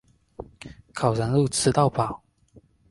[0.95, 2.23] 烤羊肉吃到饱